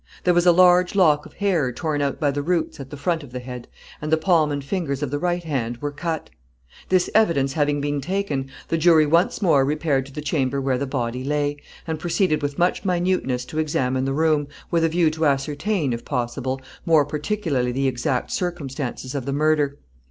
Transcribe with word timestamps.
There 0.23 0.33
was 0.33 0.47
a 0.47 0.51
large 0.51 0.95
lock 0.95 1.27
of 1.27 1.33
hair 1.35 1.71
torn 1.71 2.01
out 2.01 2.19
by 2.19 2.31
the 2.31 2.41
roots 2.41 2.79
at 2.79 2.89
the 2.89 2.97
front 2.97 3.21
of 3.21 3.31
the 3.31 3.39
head, 3.39 3.67
and 4.01 4.11
the 4.11 4.17
palm 4.17 4.51
and 4.51 4.63
fingers 4.63 5.03
of 5.03 5.11
the 5.11 5.19
right 5.19 5.43
hand 5.43 5.77
were 5.77 5.91
cut. 5.91 6.31
This 6.89 7.07
evidence 7.13 7.53
having 7.53 7.81
been 7.81 8.01
taken, 8.01 8.49
the 8.69 8.79
jury 8.79 9.05
once 9.05 9.43
more 9.43 9.63
repaired 9.63 10.07
to 10.07 10.11
the 10.11 10.19
chamber 10.23 10.59
where 10.59 10.79
the 10.79 10.87
body 10.87 11.23
lay, 11.23 11.57
and 11.85 11.99
proceeded 11.99 12.41
with 12.41 12.57
much 12.57 12.83
minuteness 12.83 13.45
to 13.45 13.59
examine 13.59 14.05
the 14.05 14.13
room, 14.13 14.47
with 14.71 14.83
a 14.83 14.89
view 14.89 15.11
to 15.11 15.27
ascertain, 15.27 15.93
if 15.93 16.03
possible, 16.03 16.59
more 16.83 17.05
particularly 17.05 17.71
the 17.71 17.87
exact 17.87 18.31
circumstances 18.31 19.13
of 19.13 19.25
the 19.27 19.33
murder. 19.33 19.77